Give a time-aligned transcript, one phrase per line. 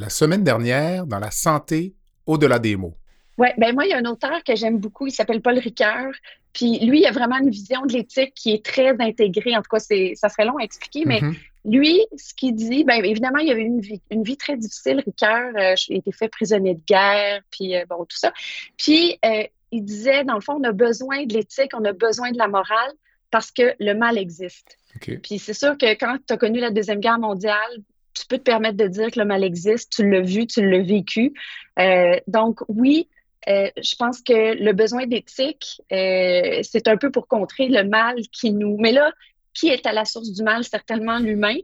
[0.00, 1.94] la semaine dernière dans la santé
[2.26, 2.94] au-delà des mots.
[3.38, 6.12] Oui, ben moi, il y a un auteur que j'aime beaucoup, il s'appelle Paul Ricoeur.
[6.52, 9.56] Puis lui, il a vraiment une vision de l'éthique qui est très intégrée.
[9.56, 11.36] En tout cas, ça serait long à expliquer, mais mm-hmm.
[11.64, 15.52] lui, ce qu'il dit, bien évidemment, il avait une vie, une vie très difficile, Ricoeur.
[15.56, 18.32] Euh, il a été fait prisonnier de guerre, puis euh, bon, tout ça.
[18.76, 22.32] Puis euh, il disait, dans le fond, on a besoin de l'éthique, on a besoin
[22.32, 22.92] de la morale
[23.30, 24.76] parce que le mal existe.
[25.00, 27.70] Puis c'est sûr que quand tu as connu la Deuxième Guerre mondiale,
[28.14, 30.82] tu peux te permettre de dire que le mal existe, tu l'as vu, tu l'as
[30.82, 31.32] vécu.
[31.78, 33.08] Euh, donc oui,
[33.48, 38.16] euh, je pense que le besoin d'éthique, euh, c'est un peu pour contrer le mal
[38.32, 38.76] qui nous...
[38.78, 39.12] Mais là,
[39.54, 40.64] qui est à la source du mal?
[40.64, 41.56] Certainement l'humain.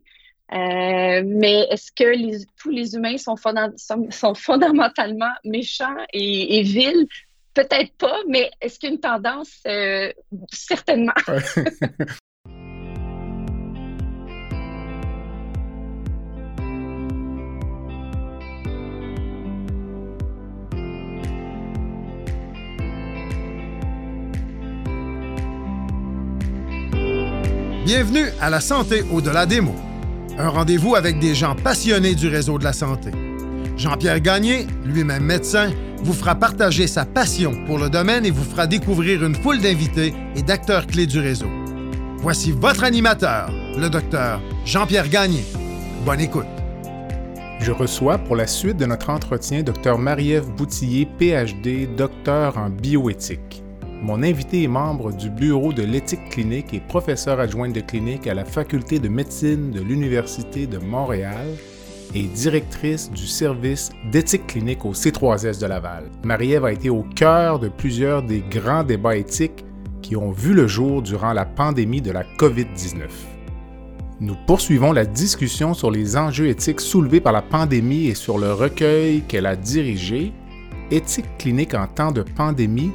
[0.50, 3.36] mais est-ce que tous les humains sont,
[4.34, 7.06] fondamentalement méchants et, et vils?
[7.55, 9.62] Peut-être pas, mais est-ce qu'il y a une tendance?
[10.52, 11.14] certainement.
[27.87, 29.77] Bienvenue à la santé au-delà des mots.
[30.37, 33.12] Un rendez-vous avec des gens passionnés du réseau de la santé.
[33.77, 35.70] Jean-Pierre Gagné, lui-même médecin,
[36.03, 40.14] vous fera partager sa passion pour le domaine et vous fera découvrir une foule d'invités
[40.34, 41.47] et d'acteurs clés du réseau.
[42.17, 45.45] Voici votre animateur, le docteur Jean-Pierre Gagné.
[46.05, 46.45] Bonne écoute.
[47.61, 53.62] Je reçois pour la suite de notre entretien Dr Marie-Ève Boutillier, PhD, docteur en bioéthique.
[54.02, 58.34] Mon invité est membre du Bureau de l'éthique clinique et professeur adjointe de clinique à
[58.34, 61.47] la Faculté de médecine de l'Université de Montréal
[62.14, 66.05] et directrice du service d'éthique clinique au C3S de Laval.
[66.24, 69.64] Marie-Ève a été au cœur de plusieurs des grands débats éthiques
[70.02, 73.08] qui ont vu le jour durant la pandémie de la COVID-19.
[74.20, 78.52] Nous poursuivons la discussion sur les enjeux éthiques soulevés par la pandémie et sur le
[78.52, 80.33] recueil qu'elle a dirigé,
[80.92, 82.92] Éthique clinique en temps de pandémie,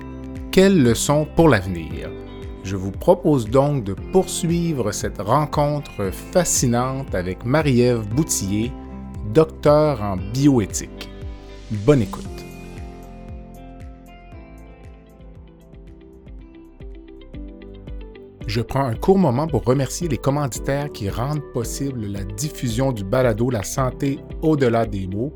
[0.52, 2.12] quelles leçons pour l'avenir?
[2.64, 8.72] Je vous propose donc de poursuivre cette rencontre fascinante avec Marie-Ève Boutillier,
[9.34, 11.10] docteur en bioéthique.
[11.72, 12.26] Bonne écoute.
[18.46, 23.06] Je prends un court moment pour remercier les commanditaires qui rendent possible la diffusion du
[23.06, 25.34] balado La santé au-delà des mots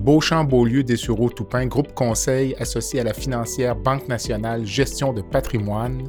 [0.00, 6.08] Beauchamp-Beaulieu Dessureau Toupin, groupe conseil associé à la financière Banque nationale gestion de patrimoine,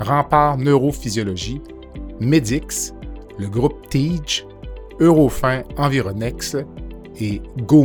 [0.00, 1.60] Rempart Neurophysiologie,
[2.20, 2.92] Medix,
[3.38, 4.46] le groupe TIGE,
[5.00, 6.56] Eurofin Environex
[7.20, 7.84] et Go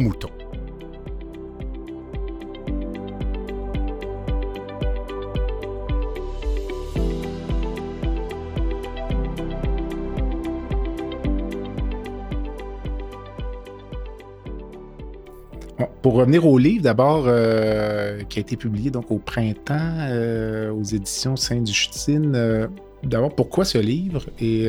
[16.14, 20.84] pour revenir au livre, d'abord, euh, qui a été publié donc au printemps euh, aux
[20.84, 22.34] éditions Saint-Justine.
[22.36, 22.68] Euh,
[23.02, 24.68] d'abord, pourquoi ce livre et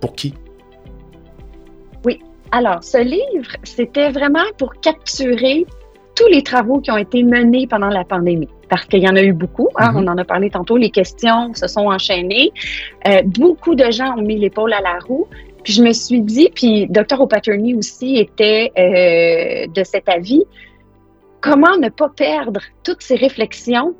[0.00, 0.34] pour qui?
[2.04, 2.18] Oui.
[2.50, 5.64] Alors, ce livre, c'était vraiment pour capturer
[6.16, 9.22] tous les travaux qui ont été menés pendant la pandémie, parce qu'il y en a
[9.22, 9.68] eu beaucoup.
[9.76, 10.04] Hein, mm-hmm.
[10.04, 12.50] On en a parlé tantôt, les questions se sont enchaînées.
[13.26, 15.28] beaucoup de gens ont mis l'épaule à la roue.
[15.64, 17.20] Puis je me suis dit, puis Dr.
[17.20, 20.44] O'Patterney aussi était euh, de cet avis,
[21.40, 23.94] comment ne pas perdre toutes ces réflexions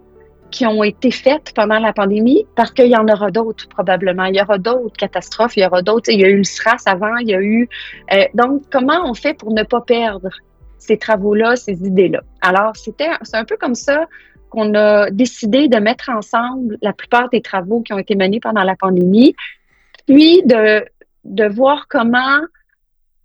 [0.51, 4.27] qui ont été faites pendant la pandémie, parce qu'il y en aura d'autres probablement.
[4.27, 6.11] Il y aura d'autres catastrophes, il y aura d'autres.
[6.13, 7.69] Il y a eu le SRAS avant, il y a eu.
[8.13, 10.29] Euh, donc, comment on fait pour ne pas perdre
[10.79, 12.21] ces travaux-là, ces idées-là?
[12.41, 14.07] Alors, c'était, c'est un peu comme ça
[14.49, 18.63] qu'on a décidé de mettre ensemble la plupart des travaux qui ont été menés pendant
[18.63, 19.35] la pandémie,
[20.07, 20.85] puis de
[21.25, 22.41] de voir comment,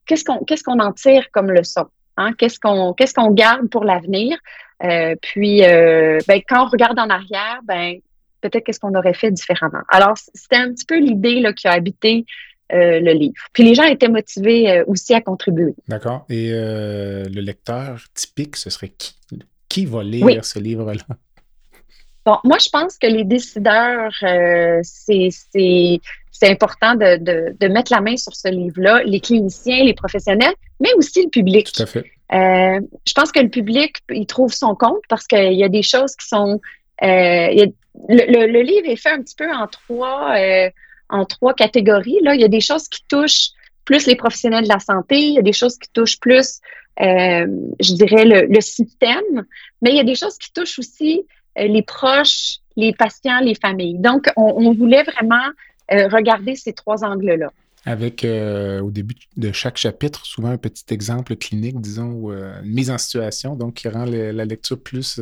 [0.05, 1.85] qu'est-ce qu'on qu'est-ce qu'on en tire comme leçon,
[2.17, 2.33] hein?
[2.37, 4.37] qu'est-ce qu'on qu'est-ce qu'on garde pour l'avenir?
[4.83, 7.95] Euh, puis, euh, ben, quand on regarde en arrière, ben,
[8.41, 9.81] peut-être qu'est-ce qu'on aurait fait différemment.
[9.89, 12.25] Alors, c'était un petit peu l'idée qui a habité
[12.71, 13.33] euh, le livre.
[13.51, 15.75] Puis les gens étaient motivés aussi à contribuer.
[15.87, 16.25] D'accord.
[16.29, 19.15] Et le lecteur typique, ce serait qui?
[19.67, 21.03] Qui va lire ce livre-là?
[22.25, 24.11] Bon, moi, je pense que les décideurs,
[24.81, 25.99] c'est
[26.39, 30.53] c'est important de, de, de, mettre la main sur ce livre-là, les cliniciens, les professionnels,
[30.79, 31.71] mais aussi le public.
[31.73, 32.05] Tout à fait.
[32.31, 35.81] Euh, je pense que le public, il trouve son compte parce qu'il y a des
[35.81, 36.61] choses qui sont...
[37.01, 37.65] Euh,
[38.07, 40.69] le, le, livre est fait un petit peu en trois, euh,
[41.09, 42.19] en trois catégories.
[42.21, 42.35] Là.
[42.35, 43.49] Il y a des choses qui touchent
[43.83, 46.59] plus les professionnels de la santé, il y a des choses qui touchent plus,
[46.99, 49.45] je dirais, le, le, système,
[49.81, 51.25] mais il y a des choses qui touchent aussi
[51.57, 53.97] les proches, les patients, les familles.
[53.97, 55.47] Donc, on, on voulait vraiment
[55.91, 57.51] euh, regarder ces trois angles-là.
[57.85, 62.61] Avec, euh, au début de chaque chapitre, souvent un petit exemple clinique, disons, ou euh,
[62.61, 65.19] une mise en situation, donc qui rend la lecture plus,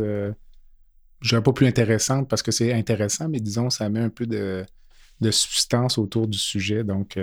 [1.21, 4.65] je pas plus intéressante parce que c'est intéressant, mais disons, ça met un peu de,
[5.31, 6.83] substance autour du sujet.
[6.83, 7.17] Donc,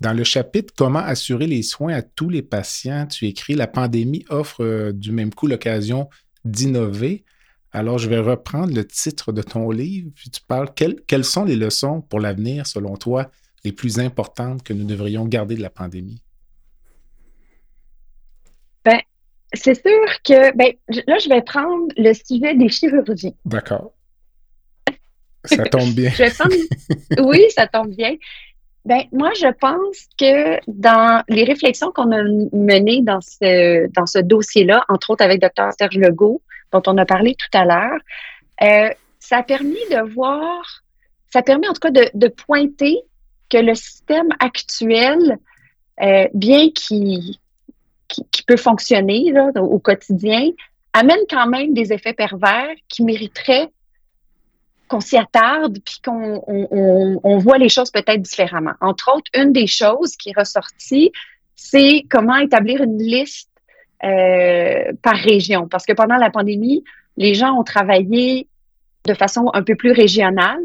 [0.00, 4.24] dans le chapitre Comment assurer les soins à tous les patients, tu écris La pandémie
[4.28, 6.08] offre du même coup l'occasion
[6.44, 7.24] d'innover.
[7.76, 11.56] Alors, je vais reprendre le titre de ton livre, puis tu parles quelles sont les
[11.56, 13.30] leçons pour l'avenir, selon toi,
[13.64, 16.22] les plus importantes que nous devrions garder de la pandémie?
[18.82, 18.98] Ben,
[19.52, 20.72] c'est sûr que ben,
[21.06, 23.34] là, je vais prendre le sujet des chirurgies.
[23.44, 23.92] D'accord.
[25.44, 26.10] Ça tombe bien.
[27.20, 28.16] Oui, ça tombe bien.
[28.86, 32.22] Ben, moi, je pense que dans les réflexions qu'on a
[32.54, 35.72] menées dans ce, dans ce dossier-là, entre autres avec Dr.
[35.78, 36.40] Serge Legault,
[36.72, 38.00] dont on a parlé tout à l'heure,
[38.62, 40.82] euh, ça a permis de voir,
[41.32, 43.00] ça a permis en tout cas de, pointer
[43.50, 45.38] que le système actuel,
[46.02, 47.36] euh, bien qu'il
[48.08, 50.50] qui, peut fonctionner au quotidien,
[50.92, 53.68] amène quand même des effets pervers qui mériteraient
[54.88, 58.74] qu'on s'y attarde puis qu'on on, on, voit les choses peut-être différemment.
[58.80, 61.10] Entre autres, une des choses qui est ressortie,
[61.56, 63.50] c'est comment établir une liste
[64.04, 65.68] euh, par région.
[65.68, 66.84] Parce que pendant la pandémie,
[67.16, 68.48] les gens ont travaillé
[69.06, 70.60] de façon un peu plus régionale.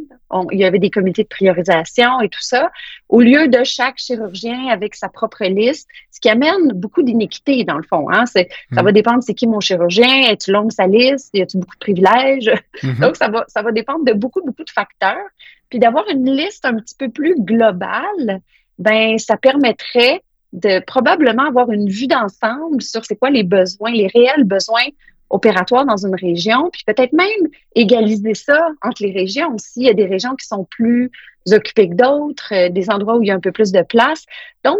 [0.51, 2.71] il y avait des comités de priorisation et tout ça,
[3.07, 7.77] au lieu de chaque chirurgien avec sa propre liste, ce qui amène beaucoup d'inéquité dans
[7.77, 8.09] le fond.
[8.09, 8.25] Hein.
[8.25, 8.41] Ça
[8.71, 8.81] hmm.
[8.81, 12.51] va dépendre c'est qui mon chirurgien, est-tu longue sa liste, y a-t-il beaucoup de privilèges?
[12.83, 12.99] Hmm.
[12.99, 15.27] Donc, ça va, ça va dépendre de beaucoup, beaucoup de facteurs.
[15.69, 18.41] Puis d'avoir une liste un petit peu plus globale,
[18.77, 24.07] ben ça permettrait de probablement avoir une vue d'ensemble sur c'est quoi les besoins, les
[24.07, 24.87] réels besoins
[25.31, 29.81] opératoire dans une région, puis peut-être même égaliser ça entre les régions aussi.
[29.81, 31.09] Il y a des régions qui sont plus
[31.49, 34.25] occupées que d'autres, euh, des endroits où il y a un peu plus de place.
[34.63, 34.79] Donc,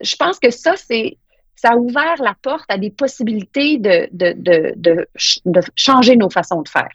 [0.00, 1.18] je pense que ça, c'est
[1.56, 6.62] ça a ouvert la porte à des possibilités de, de, de, de, changer nos façons
[6.62, 6.90] de faire.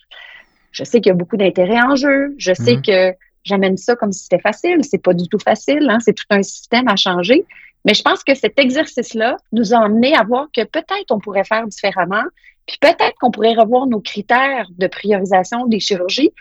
[0.71, 2.35] Je sais qu'il y a beaucoup d'intérêts en jeu.
[2.37, 3.11] Je sais mm-hmm.
[3.11, 4.83] que j'amène ça comme si c'était facile.
[4.83, 5.89] C'est pas du tout facile.
[5.89, 5.97] Hein?
[6.01, 7.45] C'est tout un système à changer.
[7.85, 11.43] Mais je pense que cet exercice-là nous a amené à voir que peut-être on pourrait
[11.43, 12.23] faire différemment,
[12.67, 16.31] puis peut-être qu'on pourrait revoir nos critères de priorisation des chirurgies,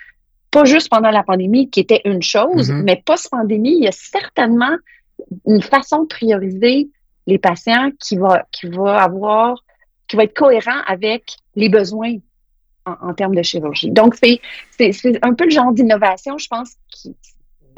[0.51, 2.83] pas juste pendant la pandémie, qui était une chose, mm-hmm.
[2.83, 4.77] mais post-pandémie, il y a certainement
[5.47, 6.89] une façon de prioriser
[7.27, 9.63] les patients qui va, qui va avoir,
[10.07, 12.17] qui va être cohérent avec les besoins
[12.87, 13.91] en, termes de chirurgie.
[13.91, 14.41] Donc, c'est
[15.23, 17.15] un peu le genre d'innovation, je pense, qui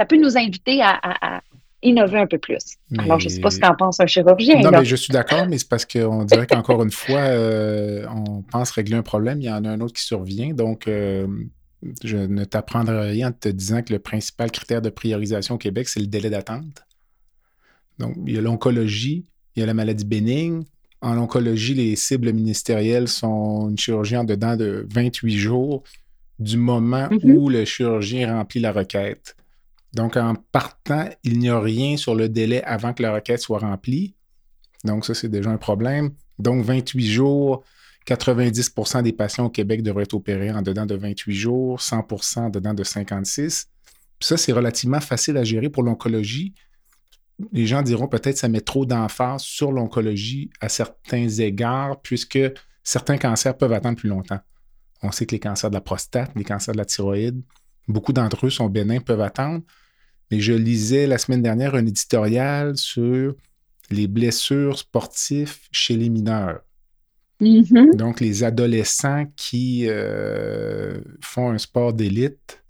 [0.01, 1.43] ça peut nous inviter à,
[1.82, 2.77] innover un peu plus.
[2.99, 4.61] Alors, je ne sais pas ce qu'en pense un chirurgien.
[4.61, 8.43] Non, mais je suis d'accord, mais c'est parce qu'on dirait qu'encore une fois, euh, on
[8.43, 10.53] pense régler un problème, il y en a un autre qui survient.
[10.53, 11.27] Donc, euh,
[12.05, 15.88] je ne t'apprendrai rien en te disant que le principal critère de priorisation au Québec,
[15.88, 16.85] c'est le délai d'attente.
[17.99, 19.25] Donc, il y a l'oncologie,
[19.56, 20.65] il y a la maladie bénigne.
[21.03, 25.83] En oncologie, les cibles ministérielles sont une chirurgie en dedans de 28 jours
[26.38, 27.33] du moment mm-hmm.
[27.33, 29.35] où le chirurgien remplit la requête.
[29.95, 33.59] Donc, en partant, il n'y a rien sur le délai avant que la requête soit
[33.59, 34.15] remplie.
[34.85, 36.13] Donc, ça, c'est déjà un problème.
[36.39, 37.65] Donc, 28 jours,
[38.07, 42.07] 90% des patients au Québec devraient être opérés en dedans de 28 jours, 100
[42.37, 43.69] en dedans de 56.
[44.19, 46.55] Puis ça, c'est relativement facile à gérer pour l'oncologie.
[47.53, 52.39] Les gens diront peut-être que ça met trop d'emphase sur l'oncologie à certains égards, puisque
[52.85, 54.41] certains cancers peuvent attendre plus longtemps.
[55.03, 57.43] On sait que les cancers de la prostate, les cancers de la thyroïde,
[57.88, 59.62] beaucoup d'entre eux sont bénins, peuvent attendre.
[60.31, 63.35] Mais je lisais la semaine dernière un éditorial sur
[63.91, 66.61] les blessures sportives chez les mineurs.
[67.41, 67.97] Mm-hmm.
[67.97, 72.63] Donc, les adolescents qui euh, font un sport d'élite,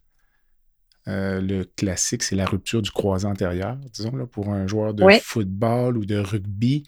[1.08, 5.04] euh, le classique, c'est la rupture du croisé antérieur, disons, là, pour un joueur de
[5.22, 6.84] football ou de rugby.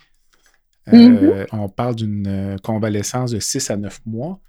[0.89, 1.47] Euh, mm-hmm.
[1.53, 4.41] On parle d'une convalescence de 6 à 9 mois.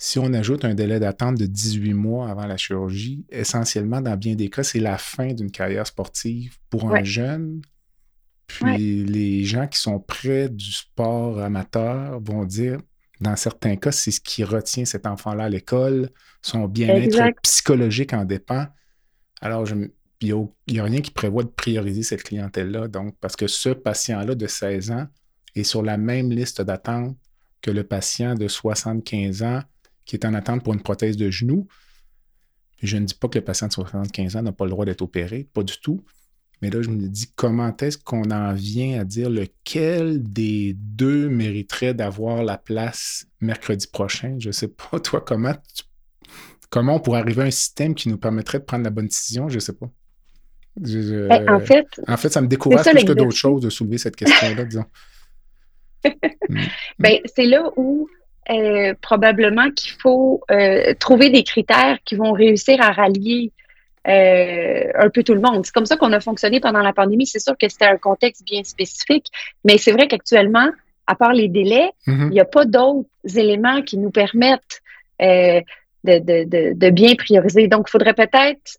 [0.00, 4.36] Si on ajoute un délai d'attente de 18 mois avant la chirurgie, essentiellement, dans bien
[4.36, 7.62] des cas, c'est la fin d'une carrière sportive pour un jeune.
[8.46, 12.78] Puis les gens qui sont près du sport amateur vont dire,
[13.20, 16.10] dans certains cas, c'est ce qui retient cet enfant-là à l'école,
[16.42, 18.66] son bien-être psychologique en dépend.
[19.40, 19.66] Alors,
[20.20, 22.86] il n'y a, rien qui prévoit de prioriser cette clientèle-là.
[22.86, 25.08] Donc, parce que ce patient-là de 16 ans
[25.56, 27.16] est sur la même liste d'attente
[27.62, 29.62] que le patient de 75 ans
[30.08, 31.68] qui est en attente pour une prothèse de genou.
[32.82, 35.02] Je ne dis pas que le patient de 75 ans n'a pas le droit d'être
[35.02, 36.02] opéré, pas du tout.
[36.62, 41.28] Mais là, je me dis comment est-ce qu'on en vient à dire lequel des deux
[41.28, 44.36] mériterait d'avoir la place mercredi prochain?
[44.40, 45.54] Je ne sais pas, toi, comment,
[46.70, 49.48] comment on pourrait arriver à un système qui nous permettrait de prendre la bonne décision?
[49.48, 49.90] Je ne sais pas.
[50.76, 54.16] Ben, en, fait, en fait, ça me décourage plus que d'autres choses de soulever cette
[54.16, 54.84] question-là, disons.
[56.48, 56.64] Mm.
[56.98, 58.08] ben, c'est là où
[58.50, 63.52] euh, probablement qu'il faut euh, trouver des critères qui vont réussir à rallier
[64.06, 65.66] euh, un peu tout le monde.
[65.66, 67.26] C'est comme ça qu'on a fonctionné pendant la pandémie.
[67.26, 69.26] C'est sûr que c'était un contexte bien spécifique,
[69.64, 70.70] mais c'est vrai qu'actuellement,
[71.06, 72.28] à part les délais, mm-hmm.
[72.28, 74.80] il n'y a pas d'autres éléments qui nous permettent
[75.20, 75.62] de,
[76.04, 77.68] de, de, bien prioriser.
[77.68, 78.78] Donc, il faudrait peut-être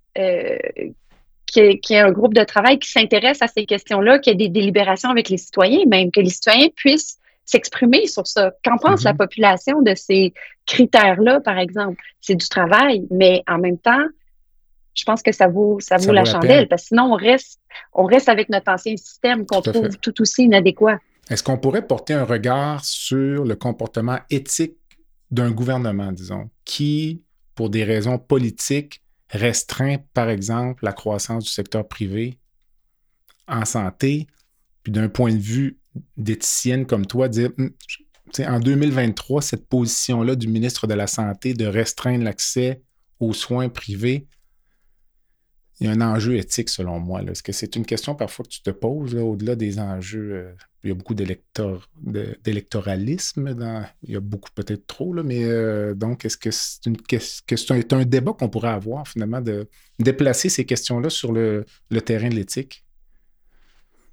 [1.46, 4.48] qu'il y, ait un groupe de travail qui s'intéresse à ces questions-là, qu'il y ait
[4.48, 7.20] des délibérations avec les citoyens, même que les citoyens puissent
[7.50, 8.52] s'exprimer sur ça.
[8.64, 9.18] Qu'en pense la mhm.
[9.18, 10.34] population de ces
[10.68, 12.02] critères-là, par exemple?
[12.22, 14.06] C'est du travail, mais en même temps,
[14.94, 17.60] je pense que ça vaut, ça vaut la, chandelle, parce que sinon, on reste,
[17.94, 21.00] on reste avec notre ancien système qu'on trouve tout aussi inadéquat.
[21.30, 24.78] Est-ce qu'on pourrait porter un regard sur le comportement éthique
[25.32, 27.24] d'un gouvernement, disons, qui,
[27.56, 32.40] pour des raisons politiques, restreint, par exemple, la croissance du secteur privé
[33.48, 34.28] en santé,
[34.84, 35.80] puis d'un point de vue
[36.18, 37.72] d'éthicienne comme toi dire hum,
[38.40, 42.82] en 2023, cette position-là du ministre de la Santé de restreindre l'accès
[43.20, 44.28] aux soins privés,
[45.80, 47.24] il y a un enjeu éthique selon moi.
[47.24, 50.34] Est-ce que c'est une question parfois que tu te poses au-delà des enjeux?
[50.34, 50.52] Euh,
[50.84, 53.56] il y a beaucoup d'électoralisme,
[54.04, 57.18] il y a beaucoup peut-être trop, là, mais euh, donc est-ce que c'est une, que
[57.94, 59.68] un, débat qu'on pourrait avoir finalement de
[60.00, 61.66] déplacer ces questions-là sur le
[62.06, 62.86] terrain de l'éthique?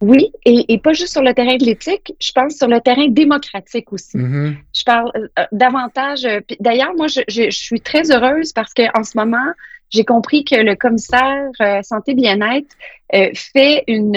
[0.00, 3.92] Oui, et, pas juste sur le terrain de l'éthique, je pense sur le terrain démocratique
[3.92, 4.18] aussi.
[4.18, 4.54] Mm-hmm.
[4.74, 6.26] Je parle euh, euh, davantage.
[6.26, 9.52] Euh, d'ailleurs, moi, je, je, suis très heureuse parce qu'en ce moment,
[9.90, 11.50] j'ai compris que le commissaire
[11.84, 12.74] santé bien-être
[13.34, 14.16] fait une,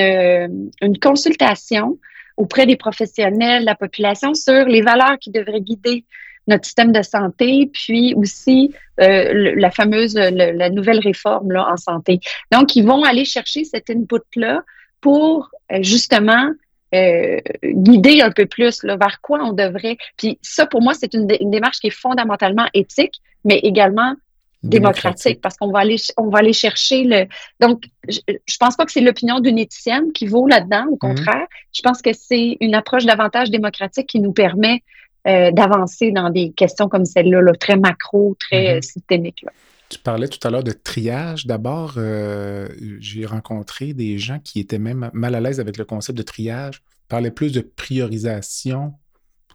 [0.81, 1.99] une consultation
[2.37, 6.05] auprès des professionnels, la population, sur les valeurs qui devraient guider
[6.47, 12.19] notre système de santé, puis aussi la fameuse, la nouvelle réforme là, en santé.
[12.51, 14.63] Donc, ils vont aller chercher cet input-là
[15.01, 16.51] pour euh, justement
[16.95, 19.97] euh, guider un peu plus là, vers quoi on devrait.
[20.17, 24.15] Puis ça, pour moi, c'est une, démarche qui est fondamentalement éthique, mais également
[24.63, 27.27] démocratique, parce qu'on va aller on va aller chercher le
[27.61, 31.15] donc je, je pense pas que c'est l'opinion d'une éthicienne qui vaut là-dedans au mhm.
[31.15, 34.83] contraire je pense que c'est une approche davantage démocratique qui nous permet
[35.27, 38.81] euh, d'avancer dans des questions comme celle-là là, très macro très mhm.
[38.81, 39.45] systémiques
[39.89, 41.47] tu parlais tout à l'heure de triage.
[41.47, 42.67] D'abord, euh,
[42.99, 46.83] j'ai rencontré des gens qui étaient même mal à l'aise avec le concept de triage,
[47.07, 48.93] parlaient plus de priorisation,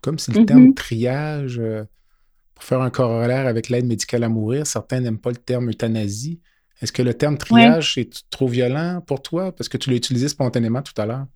[0.03, 0.75] comme si le terme mm-hmm.
[0.75, 1.85] triage, euh,
[2.55, 6.41] pour faire un corollaire avec l'aide médicale à mourir, certains n'aiment pas le terme euthanasie.
[6.81, 9.53] Est-ce que le terme triage est trop violent pour toi?
[9.55, 11.27] Parce que tu l'as utilisé spontanément tout à l'heure?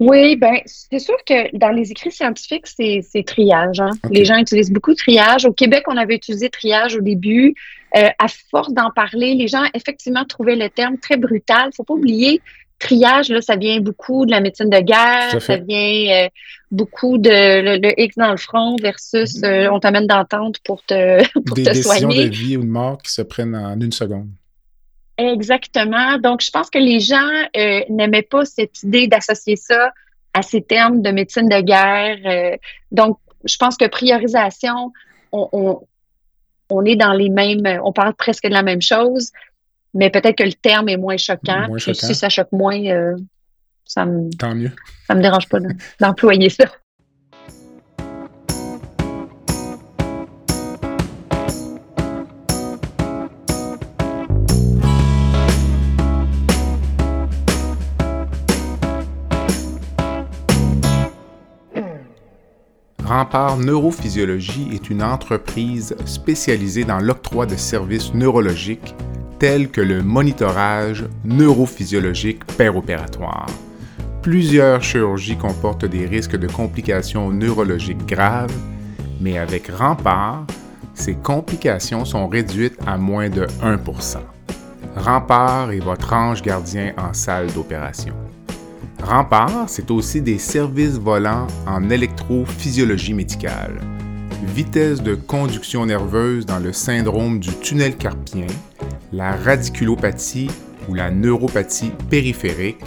[0.00, 3.80] Oui, ben c'est sûr que dans les écrits scientifiques, c'est triage.
[3.80, 3.90] Hein.
[4.10, 5.44] Les gens utilisent beaucoup triage.
[5.44, 7.54] Au Québec, on avait utilisé triage au début.
[7.96, 11.70] Euh, à force d'en parler, les gens effectivement trouvaient le terme très brutal.
[11.74, 12.40] Faut pas oublier,
[12.78, 16.28] triage, là, ça vient beaucoup de la médecine de guerre, ça vient euh,
[16.70, 19.66] beaucoup de le, X dans le front versus mm-hmm.
[19.66, 23.12] euh, on t'amène d'entente pour te, pour Des décisions de vie ou de mort qui
[23.12, 24.28] se prennent en une seconde.
[25.18, 26.18] Exactement.
[26.18, 29.92] Donc, je pense que les gens euh, n'aimaient pas cette idée d'associer ça
[30.32, 32.18] à ces termes de médecine de guerre.
[32.24, 32.56] Euh,
[32.92, 34.92] donc, je pense que priorisation,
[35.32, 35.80] on,
[36.70, 39.32] on, est dans les mêmes, on parle presque de la même chose,
[39.92, 41.66] mais peut-être que le terme est moins choquant.
[41.78, 43.16] si ça choque moins, euh,
[43.84, 44.70] ça me, Tant mieux.
[45.06, 45.58] Ça me dérange pas
[46.00, 46.66] d'employer ça.
[63.18, 68.94] Rempart Neurophysiologie est une entreprise spécialisée dans l'octroi de services neurologiques
[69.40, 73.48] tels que le monitorage neurophysiologique péropératoire.
[74.22, 78.54] Plusieurs chirurgies comportent des risques de complications neurologiques graves,
[79.20, 80.46] mais avec Rempart,
[80.94, 84.18] ces complications sont réduites à moins de 1%
[84.94, 88.14] Rempart est votre ange gardien en salle d'opération.
[89.02, 93.80] Rempart, c'est aussi des services volants en électrophysiologie médicale,
[94.54, 98.46] vitesse de conduction nerveuse dans le syndrome du tunnel carpien,
[99.12, 100.50] la radiculopathie
[100.88, 102.84] ou la neuropathie périphérique,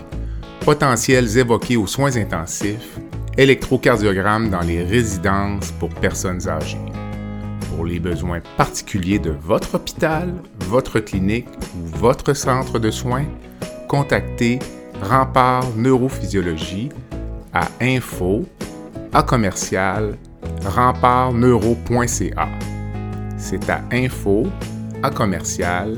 [0.61, 2.99] potentiels évoqués aux soins intensifs,
[3.37, 6.77] électrocardiogramme dans les résidences pour personnes âgées.
[7.73, 10.33] Pour les besoins particuliers de votre hôpital,
[10.67, 13.25] votre clinique ou votre centre de soins,
[13.87, 14.59] contactez
[15.01, 16.87] Rempart Neurophysiologie
[17.53, 18.45] à info
[19.11, 20.15] à commercial
[20.63, 22.47] rempartneuro.ca.
[23.37, 24.47] C'est à info
[25.03, 25.97] à commercial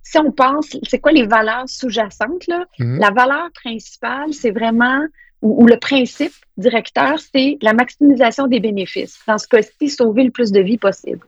[0.03, 2.47] si on pense, c'est quoi les valeurs sous-jacentes?
[2.79, 2.99] Mm-hmm.
[2.99, 5.07] La valeur principale, c'est vraiment
[5.43, 9.19] ou, le principe directeur, c'est la maximisation des bénéfices.
[9.27, 11.27] Dans ce cas-ci, sauver le plus de vies possible.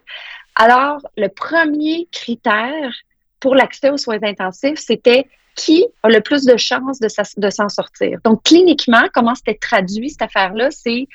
[0.55, 2.95] Alors, le premier critère
[3.41, 8.19] pour l'accès aux soins intensifs, c'était qui a le plus de chances de, s'en sortir.
[8.25, 11.07] Donc, cliniquement, comment c'était traduit cette affaire-là, c'est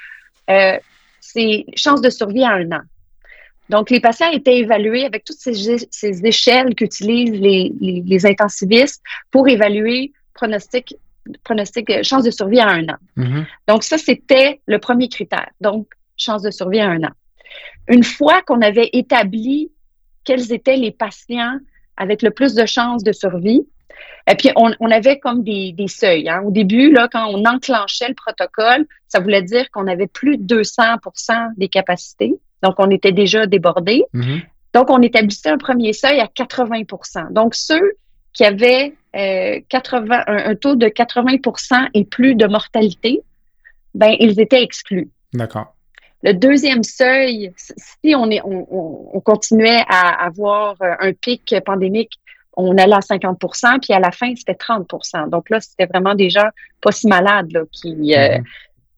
[0.51, 0.77] euh,
[1.75, 2.81] chances de survie à un an.
[3.69, 9.01] Donc, les patients étaient évalués avec toutes ces, échelles qu'utilisent les, les, intensivistes
[9.31, 10.95] pour évaluer pronostic
[11.43, 12.97] pronostic, euh, chance de survie à un an.
[13.15, 13.45] Mm-hmm.
[13.67, 15.49] Donc, ça, c'était le premier critère.
[15.61, 15.87] Donc,
[16.17, 17.11] chance de survie à un an.
[17.87, 19.71] Une fois qu'on avait établi
[20.23, 21.57] quels étaient les patients
[21.97, 23.61] avec le plus de chances de survie,
[24.27, 26.29] et puis on, avait comme des, seuils.
[26.29, 26.41] Hein.
[26.45, 30.61] Au début, là, quand on enclenchait le protocole, ça voulait dire qu'on avait plus de
[30.61, 32.33] 200% des capacités.
[32.63, 34.03] Donc, on était déjà débordé.
[34.13, 34.41] Mm-hmm.
[34.73, 37.93] Donc, on établissait un premier seuil à 80% Donc, ceux
[38.33, 43.21] qui avaient 80, euh, un, taux de 80% et plus de mortalité,
[43.93, 45.09] ben, ils étaient exclus.
[45.33, 45.75] D'accord.
[46.23, 52.19] Le deuxième seuil, si on, est, on, continuait à avoir un pic pandémique,
[52.57, 56.29] on allait à 50% puis à la fin, c'était 30% Donc là, c'était vraiment des
[56.29, 56.49] gens
[56.81, 58.43] pas si malades là, qui, euh, mm-hmm.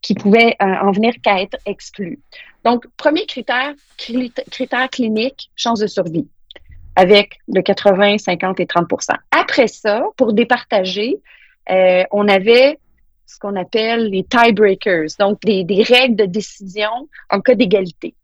[0.02, 2.20] qui pouvaient en venir qu'à être exclus.
[2.64, 6.26] Donc, premier critère, critère clinique, chance de survie
[6.96, 11.18] avec le 80, 50 et 30% Après ça, pour départager,
[11.70, 12.78] euh, on avait
[13.26, 18.14] ce qu'on appelle les tiebreakers, donc des, règles de décision en cas d'égalité.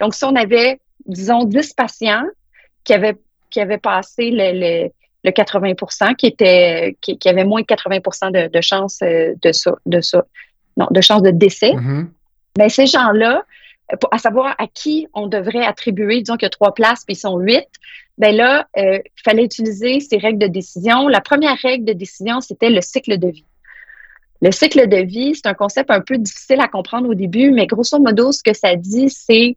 [0.00, 2.24] Donc, si on avait, disons, 10 patients
[2.84, 3.16] qui avaient,
[3.54, 4.90] qui avaient passé le,
[5.22, 7.98] le, 80 qui, était, qui, qui avaient moins de 80
[8.30, 10.24] de, de chance euh, de ça, de ça,
[10.76, 11.72] non, de chance de décès,
[12.56, 13.44] ben, ces gens-là,
[14.10, 17.20] à savoir à qui on devrait attribuer, disons qu'il y a trois places, puis ils
[17.20, 17.68] sont huit,
[18.18, 21.06] ben là, il euh, fallait utiliser ces règles de décision.
[21.06, 23.44] La première règle de décision, c'était le cycle de vie.
[24.42, 27.66] Le cycle de vie, c'est un concept un peu difficile à comprendre au début, mais
[27.66, 29.56] grosso modo, ce que ça dit, c'est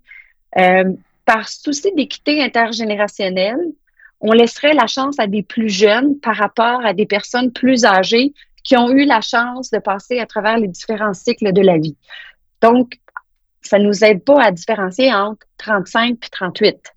[0.58, 0.92] euh,
[1.26, 3.60] par souci d'équité intergénérationnelle,
[4.20, 8.34] on laisserait la chance à des plus jeunes par rapport à des personnes plus âgées
[8.64, 11.96] qui ont eu la chance de passer à travers les différents cycles de la vie.
[12.62, 13.00] Donc,
[13.62, 16.94] ça nous aide pas à différencier entre 35 et 38.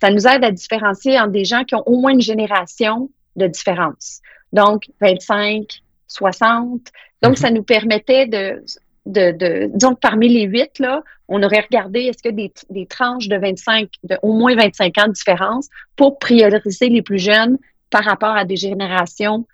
[0.00, 3.46] Ça nous aide à différencier entre des gens qui ont au moins une génération de
[3.46, 4.20] différence.
[4.52, 5.64] Donc, 25,
[6.08, 6.80] 60.
[7.22, 7.36] Donc, mm-hmm.
[7.36, 8.62] ça nous permettait de,
[9.06, 12.86] de, de, disons que parmi les huit, là, on aurait regardé est-ce que des, des
[12.86, 17.58] tranches de 25, de au moins 25 ans de différence pour prioriser les plus jeunes
[17.90, 19.46] par rapport à des générations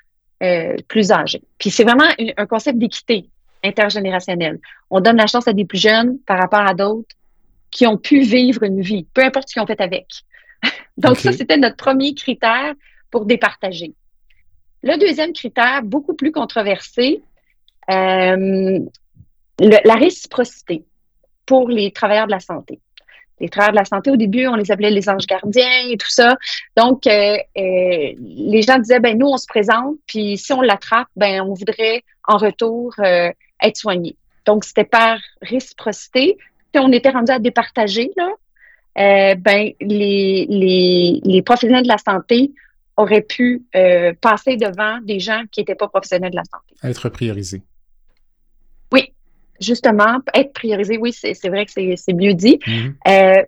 [0.43, 1.43] euh, plus âgées?
[1.59, 3.29] Puis c'est vraiment un concept d'équité
[3.65, 4.59] intergénérationnel.
[4.91, 7.15] On donne la chance à des plus jeunes par rapport à d'autres
[7.71, 10.07] qui ont pu vivre une vie, peu importe ce qu'ils ont fait avec.
[10.97, 12.75] Donc, ça, c'était notre premier critère
[13.11, 13.95] pour départager.
[14.83, 17.23] Le deuxième critère, beaucoup plus controversé,
[17.91, 18.81] euh,
[19.61, 20.85] la réciprocité
[21.47, 22.81] pour les travailleurs de la santé.
[23.41, 26.11] Les travailleurs de la santé, au début, on les appelait les anges gardiens et tout
[26.11, 26.37] ça.
[26.77, 31.09] Donc, euh, euh, les gens disaient, ben nous, on se présente, puis si on l'attrape,
[31.17, 34.17] ben on voudrait en retour être soigné.
[34.47, 36.37] Donc, c'était par réciprocité.
[36.75, 38.29] Si on était rendu à départager, là,
[38.99, 42.53] euh, ben, les, les, professionnels de la santé
[42.97, 46.75] auraient pu euh, passer devant des gens qui n'étaient pas professionnels de la santé.
[46.83, 47.63] Être priorisé.
[49.61, 52.93] Justement, être priorisé, oui, c'est vrai que c'est mieux dit, mm-hmm.
[53.09, 53.43] euh,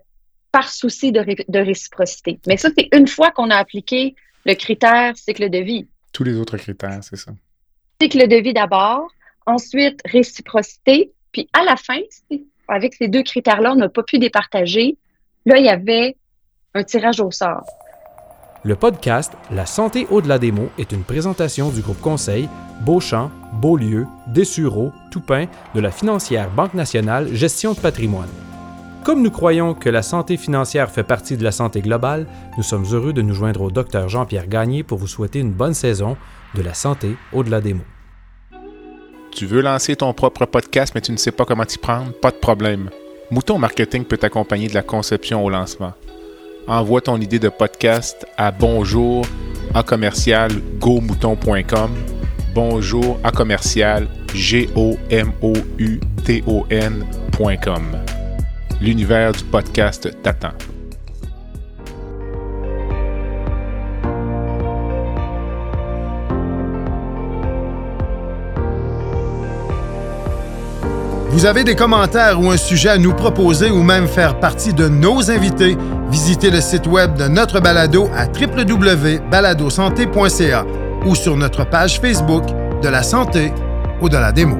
[0.50, 2.38] par souci de, de, réciprocité.
[2.46, 5.86] Mais ça, c'est une fois qu'on a appliqué le critère cycle de vie.
[6.12, 7.32] Tous les autres critères, c'est ça.
[8.00, 9.08] Cycle de vie d'abord,
[9.46, 12.00] ensuite réciprocité, puis à la fin,
[12.68, 14.96] avec ces deux critères-là, on n'a pas pu départager.
[15.46, 16.16] Là, il y avait
[16.74, 17.64] un tirage au sort.
[18.64, 22.48] Le podcast La santé au-delà des mots est une présentation du groupe conseil
[22.82, 23.30] Beauchamp,
[23.62, 25.46] Beaulieu, Dessureau, Toupin
[25.76, 28.28] de la financière Banque nationale Gestion de patrimoine.
[29.04, 32.84] Comme nous croyons que la santé financière fait partie de la santé globale, nous sommes
[32.92, 36.16] heureux de nous joindre au Dr Jean-Pierre Gagné pour vous souhaiter une bonne saison
[36.56, 37.84] de la santé au-delà des mots.
[39.30, 42.12] Tu veux lancer ton propre podcast mais tu ne sais pas comment t'y prendre?
[42.12, 42.90] Pas de problème.
[43.30, 45.92] Mouton Marketing peut t'accompagner de la conception au lancement.
[46.66, 49.24] Envoie ton idée de podcast à bonjour
[49.72, 50.50] à commercial
[52.54, 57.82] bonjour à commercial g o m o u t o n.com.
[58.80, 60.52] L'univers du podcast t'attend.
[71.30, 74.86] Vous avez des commentaires ou un sujet à nous proposer ou même faire partie de
[74.86, 75.78] nos invités,
[76.10, 80.66] visitez le site web de notre balado à www.baladosanté.ca
[81.06, 82.44] ou sur notre page Facebook
[82.82, 83.52] de la santé
[84.00, 84.56] ou de la démo.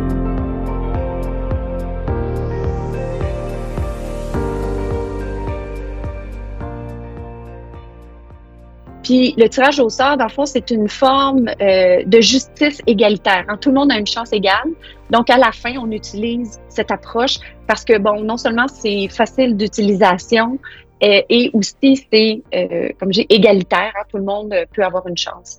[9.03, 13.45] Puis le tirage au sort, dans le fond, c'est une forme euh, de justice égalitaire.
[13.49, 13.57] Hein.
[13.61, 14.71] Tout le monde a une chance égale.
[15.11, 19.57] Donc, à la fin, on utilise cette approche parce que, bon, non seulement c'est facile
[19.57, 20.59] d'utilisation
[21.03, 23.93] euh, et aussi c'est, euh, comme j'ai, égalitaire.
[23.99, 24.05] Hein.
[24.09, 25.59] Tout le monde peut avoir une chance.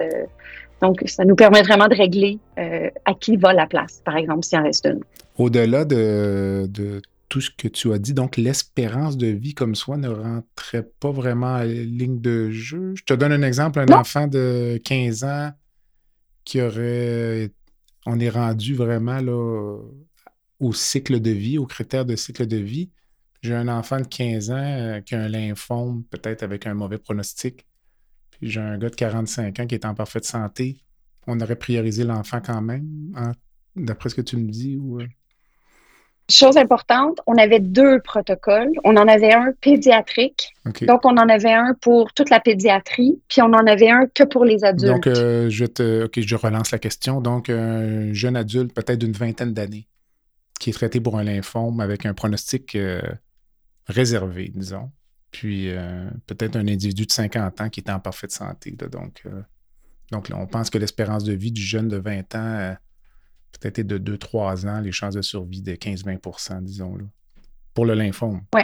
[0.84, 4.60] Donc, ça nous permet vraiment de régler à qui va la place, par exemple, s'il
[4.60, 5.02] en reste une.
[5.38, 7.02] Au-delà de, de
[7.34, 8.14] tout ce que tu as dit.
[8.14, 12.94] Donc, l'espérance de vie comme soi ne rentrait pas vraiment à ligne de jeu.
[12.96, 15.52] Je te donne un exemple, un enfant de 15 ans
[16.46, 17.50] qui aurait...
[18.06, 19.80] On est rendu vraiment là,
[20.60, 22.92] au cycle de vie, aux critères de cycle de vie.
[23.42, 27.00] J'ai un enfant de 15 ans euh, qui a un lymphome, peut-être avec un mauvais
[27.00, 27.66] pronostic.
[28.40, 30.78] Puis j'ai un gars de 45 ans qui est en parfaite santé.
[31.28, 33.32] On aurait priorisé l'enfant quand même, hein,
[33.76, 34.78] d'après ce que tu me dis.
[34.78, 35.00] Ou...
[35.00, 35.08] Euh?
[36.30, 38.72] Chose importante, on avait deux protocoles.
[38.86, 40.54] On en avait un pédiatrique.
[40.84, 44.24] Donc, on en avait un pour toute la pédiatrie, puis on en avait un que
[44.24, 44.92] pour les adultes.
[44.92, 47.20] Donc, euh, je, te, je relance la question.
[47.20, 49.88] Donc, un jeune adulte, peut-être d'une vingtaine d'années,
[50.62, 53.02] qui est traité pour un lymphome avec un pronostic euh,
[53.88, 54.90] réservé, disons.
[55.34, 58.72] Puis, euh, peut-être un individu de 50 ans qui est en parfaite santé.
[58.72, 59.24] donc,
[60.12, 62.76] donc on pense que l'espérance de vie du jeune de 20 ans
[63.60, 67.04] peut-être de 2-3 ans, les chances de survie de 15-20% disons, là,
[67.74, 68.42] pour le lymphome.
[68.54, 68.62] Oui.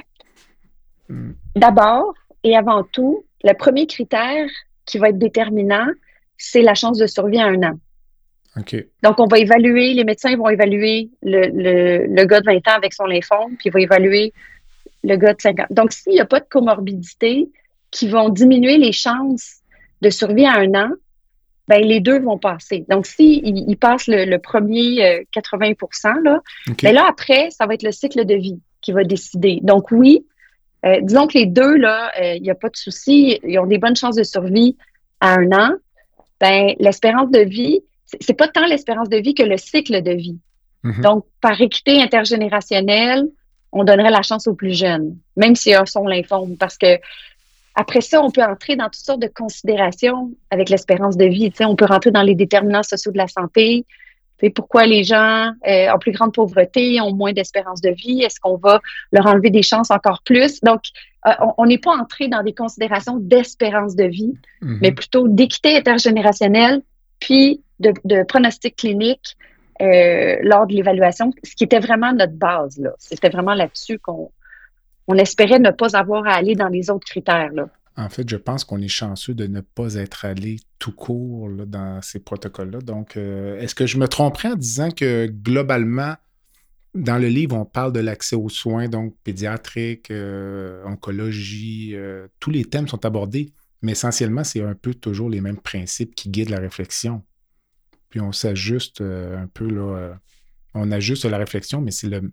[1.10, 1.32] Hmm.
[1.56, 4.48] D'abord et avant tout, le premier critère
[4.86, 5.88] qui va être déterminant,
[6.38, 7.80] c'est la chance de survie à un an.
[8.58, 8.76] OK.
[9.04, 12.94] Donc, on va évaluer, les médecins vont évaluer le, le, gars de 20 ans avec
[12.94, 14.34] son lymphome, puis ils vont évaluer
[15.04, 15.68] le gars de 50 ans.
[15.74, 17.50] Donc, s'il n'y a pas de comorbidité
[17.92, 19.58] qui vont diminuer les chances
[20.02, 20.92] de survie à un an,
[21.68, 22.86] ben les deux vont passer.
[22.90, 25.76] Donc, si il, passe le, premier 80%
[26.18, 26.42] euh, là,
[26.82, 29.60] ben là, après, ça va être le cycle de vie qui va décider.
[29.62, 30.26] Donc, oui,
[30.86, 33.68] euh, disons que les deux, là, euh, il n'y a pas de souci, ils ont
[33.68, 34.78] des bonnes chances de survie
[35.20, 35.76] à un an.
[36.40, 37.82] Ben, l'espérance de vie,
[38.20, 40.40] c'est pas tant l'espérance de vie que le cycle de vie.
[40.84, 41.02] Mhm.
[41.02, 43.28] Donc, par équité intergénérationnelle,
[43.72, 47.00] on donnerait la chance aux plus jeunes, même s'ils ont son lymphome, parce que
[47.76, 51.52] après ça, on peut entrer dans toutes sortes de considérations avec l'espérance de vie.
[51.62, 53.86] on peut rentrer dans les déterminants sociaux de la santé.
[54.54, 58.22] pourquoi les gens euh, en plus grande pauvreté ont moins d'espérance de vie?
[58.22, 60.60] Est-ce qu'on va leur enlever des chances encore plus?
[60.62, 60.82] Donc,
[61.26, 64.78] euh, on n'est pas entré dans des considérations d'espérance de vie, mm-hmm.
[64.82, 66.82] mais plutôt d'équité intergénérationnelle,
[67.20, 69.38] puis de, de pronostic clinique
[69.82, 72.82] euh, lors de l'évaluation, ce qui était vraiment notre base.
[72.98, 74.32] C'était vraiment là-dessus qu'on
[75.08, 77.52] on espérait ne pas avoir à aller dans les autres critères.
[77.96, 82.02] En fait, je pense qu'on est chanceux de ne pas être allé tout court dans
[82.02, 82.80] ces protocoles-là.
[82.80, 86.15] Donc, euh, est-ce que je me tromperais en disant que globalement,
[86.94, 91.96] dans le livre, on parle de l'accès aux soins, donc pédiatriques, euh, oncologie,
[92.39, 96.30] tous les thèmes sont abordés, mais essentiellement, c'est un peu toujours les mêmes principes qui
[96.30, 97.24] guident la réflexion.
[98.10, 100.17] Puis on s'ajuste un peu, là,
[100.74, 102.32] on ajuste la réflexion, mais c'est le,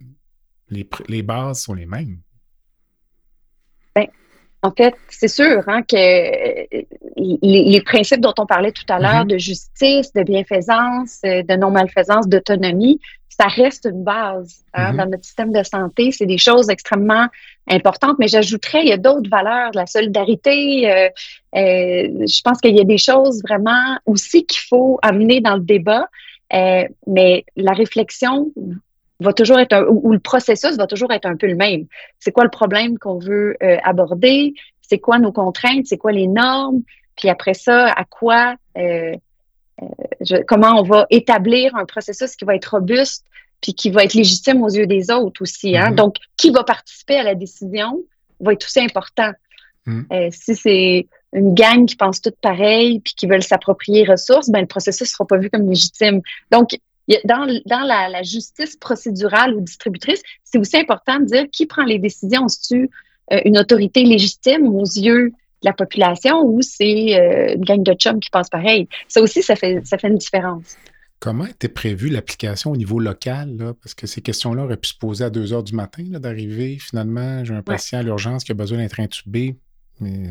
[0.70, 2.20] les bases sont les mêmes.
[4.66, 6.82] En fait, c'est sûr hein, que euh,
[7.16, 9.28] les, principes dont on parlait tout à l'heure mm-hmm.
[9.28, 14.96] de justice, de bienfaisance, euh, de non-malfaisance, d'autonomie, ça reste une base hein, mm-hmm.
[14.96, 16.10] dans notre système de santé.
[16.10, 17.28] C'est des choses extrêmement
[17.68, 20.90] importantes, mais j'ajouterais, il y a d'autres valeurs, la solidarité.
[20.90, 21.08] Euh,
[21.52, 26.08] je pense qu'il y a des choses vraiment aussi qu'il faut amener dans le débat.
[27.06, 28.52] mais la réflexion
[29.20, 31.86] va toujours être un, ou, le processus va toujours être un peu le même.
[32.18, 34.54] C'est quoi le problème qu'on veut euh, aborder?
[34.82, 35.86] C'est quoi nos contraintes?
[35.86, 36.82] C'est quoi les normes?
[37.16, 39.16] Puis après ça, à quoi, euh,
[39.82, 43.24] euh comment on va établir un processus qui va être robuste,
[43.66, 45.76] puis qui va être légitime aux yeux des autres aussi.
[45.76, 45.90] Hein?
[45.90, 45.96] Mm-hmm.
[45.96, 48.00] Donc, qui va participer à la décision
[48.38, 49.32] va être aussi important.
[49.86, 50.02] Mm.
[50.12, 54.60] Euh, si c'est une gang qui pense toutes pareil puis qui veulent s'approprier ressources, ben
[54.60, 56.20] le processus sera pas vu comme légitime.
[56.52, 56.78] Donc,
[57.24, 61.98] dans, dans la, justice procédurale ou distributrice, c'est aussi important de dire qui prend les
[61.98, 62.46] décisions.
[62.46, 62.88] C'est-tu
[63.32, 67.94] euh, une autorité légitime aux yeux de la population ou c'est euh, une gang de
[67.94, 68.86] chums qui pense pareil?
[69.08, 70.76] Ça aussi, ça fait, ça fait une différence.
[71.18, 73.56] Comment était prévue l'application au niveau local?
[73.56, 73.74] Là?
[73.74, 76.78] Parce que ces questions-là auraient pu se poser à 2 heures du matin d'arriver.
[76.78, 79.56] Finalement, j'ai un patient à l'urgence qui a besoin d'être intubé,
[80.00, 80.30] mais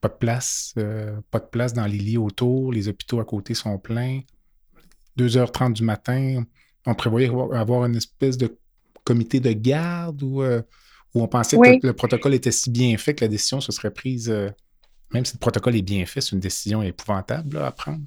[0.00, 3.54] pas de place, euh, pas de place dans les lits autour, les hôpitaux à côté
[3.54, 4.20] sont pleins.
[5.18, 6.44] 2h30 du matin,
[6.84, 8.56] on prévoyait avoir une espèce de
[9.04, 10.60] comité de garde ou euh,
[11.14, 13.90] où on pensait que le protocole était si bien fait que la décision se serait
[13.90, 14.50] prise, euh,
[15.12, 18.04] même si le protocole est bien fait, c'est une décision épouvantable à prendre,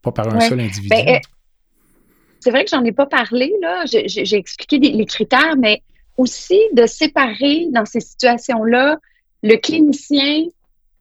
[0.00, 0.88] pas par un seul individu.
[0.88, 1.20] Ben, eh,
[2.40, 3.84] c'est vrai que j'en ai pas parlé, là.
[3.86, 5.82] J'ai expliqué les critères, mais
[6.16, 8.98] aussi de séparer dans ces situations-là
[9.42, 10.44] le clinicien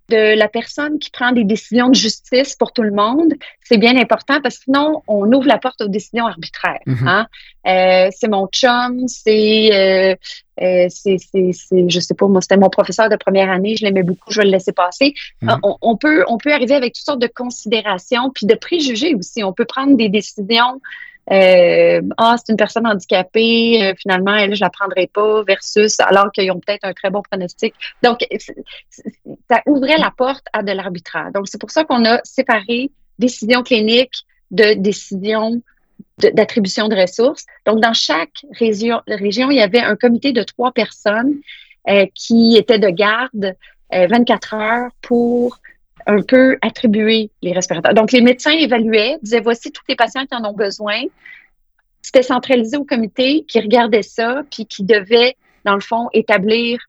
[0.10, 3.95] de la personne qui prend des décisions de justice pour tout le monde, c'est bien
[3.95, 6.80] important parce que sinon, on ouvre la porte aux décisions arbitraires.
[6.88, 7.08] Mm-hmm.
[7.08, 7.28] hein?
[7.67, 10.15] euh, c'est mon chum, c'est, euh,
[10.62, 14.32] euh, c'est, je sais pas, moi, c'était mon professeur de première année, je l'aimais beaucoup,
[14.32, 15.13] je vais le laisser passer.
[15.43, 15.60] Mm-hmm.
[15.63, 19.43] on, on, peut, on peut arriver avec toutes sortes de considérations, puis de préjugés aussi.
[19.43, 20.82] On peut prendre des décisions
[21.32, 26.32] euh, ah, c'est une personne handicapée, euh, finalement, elle, je la prendrai pas, versus alors
[26.32, 27.74] qu'ils ont peut-être un très bon pronostic.
[28.02, 28.26] Donc,
[29.50, 31.32] ça ouvrait la porte à de l'arbitraire.
[31.34, 35.62] Donc, c'est pour ça qu'on a séparé décision clinique de décision
[36.18, 37.46] d'attribution de, ressources.
[37.65, 41.36] Donc, dans chaque région, région, il y avait un comité de trois personnes
[41.89, 43.56] euh, qui étaient de garde
[43.92, 45.60] 24 heures pour
[46.08, 47.94] un peu attribuer les respirateurs.
[47.94, 51.02] Donc, les médecins évaluaient, disaient voici tous les patients qui en ont besoin.
[52.02, 55.36] C'était centralisé au comité qui regardait ça, puis qui devait,
[55.66, 56.80] dans le fond, établir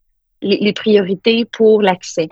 [0.42, 2.28] les, priorités pour l'accès.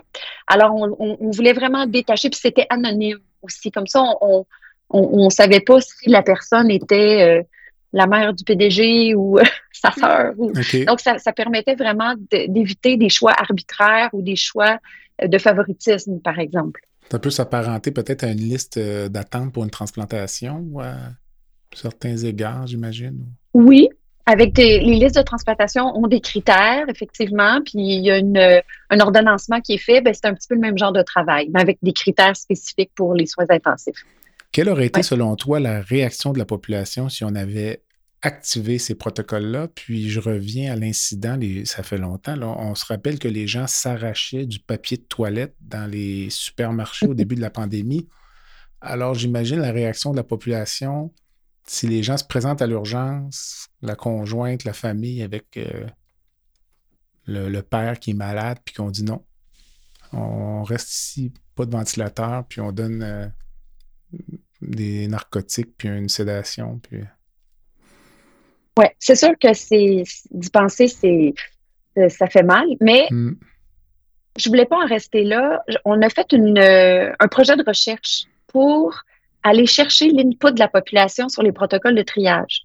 [0.47, 3.71] Alors, on, voulait vraiment détacher, puis c'était anonyme aussi.
[3.71, 4.45] Comme ça, on
[5.25, 7.43] ne savait pas si la personne était euh,
[7.93, 9.37] la mère du PDG ou
[9.71, 10.33] sa sœur.
[10.35, 14.79] Donc, ça, ça, permettait vraiment d'éviter des choix arbitraires ou des choix
[15.27, 16.81] de favoritisme, par exemple.
[17.11, 20.95] Ça peut s'apparenter peut-être à une liste euh, d'attente pour une transplantation à
[21.73, 23.25] certains égards, j'imagine?
[23.53, 23.89] Oui,
[24.25, 28.99] avec les listes de transplantation ont des critères, effectivement, puis il y a une, un
[28.99, 31.61] ordonnancement qui est fait, ben, c'est un petit peu le même genre de travail, mais
[31.61, 34.05] avec des critères spécifiques pour les soins intensifs.
[34.51, 37.81] Quelle aurait été, selon toi, la réaction de la population si on avait
[38.21, 39.67] activer ces protocoles-là.
[39.69, 42.37] Puis je reviens à l'incident, ça fait longtemps.
[42.41, 47.13] on se rappelle que les gens s'arrachaient du papier de toilette dans les supermarchés au
[47.13, 48.07] début de la pandémie.
[48.81, 51.13] Alors j'imagine la réaction de la population
[51.69, 55.85] si les gens se présentent à l'urgence, la conjointe, la famille avec euh,
[57.25, 59.23] le, père qui est malade, puis qu'on dit non.
[60.11, 63.27] On reste ici, pas de ventilateur, puis on donne euh,
[64.61, 67.01] des narcotiques, puis une sédation, puis
[68.79, 71.33] oui, c'est sûr que c'est d'y penser, c'est
[72.07, 73.35] ça fait mal, mais mm.
[74.37, 75.61] je voulais pas en rester là.
[75.83, 79.03] On a fait une, un projet de recherche pour
[79.43, 82.61] aller chercher l'input de la population sur les protocoles de triage.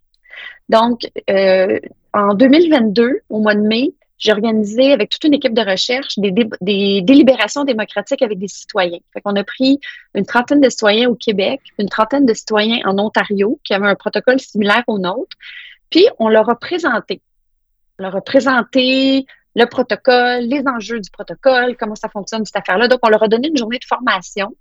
[0.69, 1.01] Donc,
[1.31, 1.81] euh,
[2.13, 6.33] en 2022, au mois de mai, j'ai organisé avec toute une équipe de recherche des,
[6.61, 9.01] des délibérations démocratiques avec des citoyens.
[9.13, 9.81] Fait qu'on a pris
[10.15, 13.97] une trentaine de citoyens au Québec, une trentaine de citoyens en Ontario qui avaient un
[13.97, 15.37] protocole similaire au nôtre.
[15.95, 17.23] Puis, on leur a présenté.
[18.01, 22.89] On leur a présenté le protocole, les enjeux du protocole, comment ça fonctionne, cette affaire-là.
[22.89, 24.57] Donc, on leur a donné une journée de formation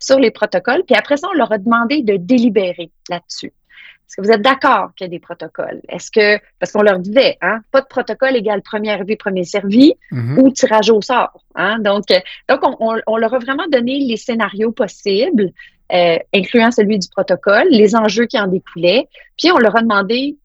[0.00, 0.82] sur les protocoles.
[0.84, 3.52] Puis après ça, on leur a demandé de délibérer là-dessus.
[3.52, 5.80] Est-ce que vous êtes d'accord qu'il y a des protocoles?
[5.88, 9.94] Est-ce que, parce qu'on leur disait, hein, pas de protocole égale premier arrivé, premier servi
[10.10, 10.40] mm-hmm.
[10.40, 11.44] ou tirage au sort.
[11.54, 11.78] Hein?
[11.78, 12.06] Donc,
[12.48, 15.52] donc on, leur a vraiment donné les scénarios possibles,
[15.92, 19.08] euh, incluant celui du protocole, les enjeux qui en découlaient.
[19.38, 20.36] Puis on leur a demandé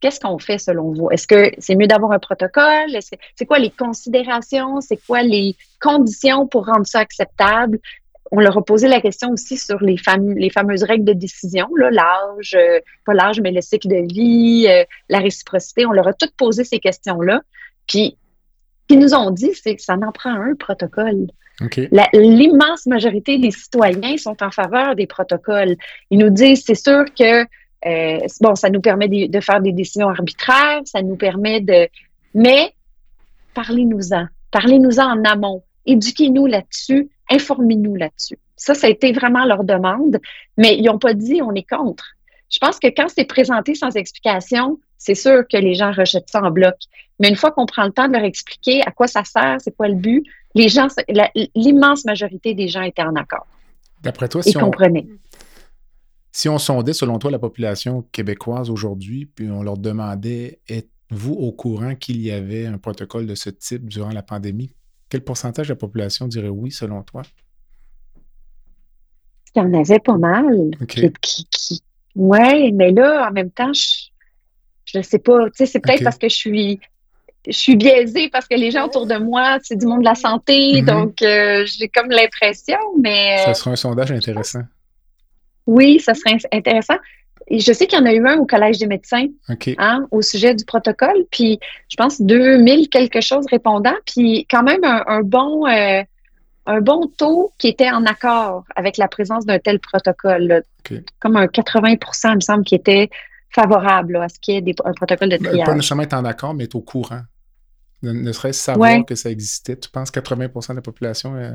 [0.00, 1.10] Qu'est-ce qu'on fait selon vous?
[1.10, 2.96] Est-ce que c'est mieux d'avoir un protocole?
[3.00, 4.80] C'est quoi les considérations?
[4.80, 7.80] C'est quoi les conditions pour rendre ça acceptable?
[8.30, 9.96] On leur a posé la question aussi sur les,
[10.36, 14.84] les fameuses règles de décision, l'âge, euh, pas l'âge, mais le cycle de vie, euh,
[15.08, 15.86] la réciprocité.
[15.86, 17.40] On leur a toutes posé ces questions-là.
[17.86, 18.18] Puis,
[18.82, 21.28] ce qu'ils nous ont dit, c'est que ça n'en prend un protocole.
[22.12, 25.76] L'immense majorité des citoyens sont en faveur des protocoles.
[26.10, 27.44] Ils nous disent, c'est sûr que
[27.86, 31.88] euh, bon, ça nous permet de, faire des décisions arbitraires, ça nous permet de...
[32.34, 32.72] Mais
[33.54, 34.26] parlez-nous-en.
[34.50, 35.62] Parlez-nous-en en amont.
[35.86, 37.08] Éduquez-nous là-dessus.
[37.30, 38.38] Informez-nous là-dessus.
[38.56, 40.18] Ça, ça a été vraiment leur demande,
[40.56, 42.04] mais ils n'ont pas dit on est contre.
[42.50, 46.42] je pense que quand c'est présenté sans explication, c'est sûr que les gens rejettent ça
[46.42, 46.74] en bloc.
[47.20, 49.76] Mais une fois qu'on prend le temps de leur expliquer à quoi ça sert, c'est
[49.76, 50.88] quoi le but, les gens,
[51.54, 53.46] l'immense majorité des gens étaient en accord.
[54.02, 54.70] D'après toi, si on.
[56.38, 61.50] Si on sondait, selon toi, la population québécoise aujourd'hui, puis on leur demandait êtes-vous au
[61.50, 64.72] courant qu'il y avait un protocole de ce type durant la pandémie,
[65.08, 67.22] quel pourcentage de la population dirait oui, selon toi?
[69.56, 70.70] Il y en avait pas mal.
[72.14, 75.48] Oui, mais là, en même temps, je ne sais pas.
[75.54, 76.80] c'est peut-être parce que je suis
[77.48, 80.14] je suis biaisée parce que les gens autour de moi, c'est du monde de la
[80.14, 80.84] santé, mm-hmm.
[80.84, 83.38] donc euh, j'ai comme l'impression, mais...
[83.44, 84.62] Ça serait un sondage intéressant.
[85.68, 86.96] Oui, ça serait intéressant.
[87.50, 89.26] je sais qu'il y en a eu un au Collège des médecins
[89.76, 94.82] hein, au sujet du protocole, puis je pense 2000 quelque chose répondants, puis quand même
[94.82, 95.66] un, bon...
[95.66, 96.02] Euh,
[96.70, 100.62] un bon taux qui était en accord avec la présence d'un tel protocole.
[101.18, 103.08] Comme un 80 il me semble, qui était
[103.48, 105.64] favorable à ce qu'il y ait un protocole de triage.
[105.64, 107.22] Pas nécessairement être en accord, mais être au courant.
[108.02, 109.76] Ne, serait-ce savoir que ça existait.
[109.76, 111.52] Tu penses que 80% de la population euh,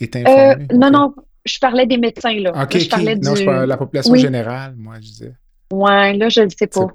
[0.00, 0.66] est informée?
[0.72, 1.14] Euh, non, non,
[1.46, 2.66] je parlais des médecins, là.
[2.70, 5.34] je parlais non, je parlais de la population générale, moi, je disais.
[5.72, 6.86] Oui, là, je ne sais pas.